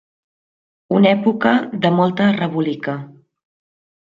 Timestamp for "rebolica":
2.39-2.97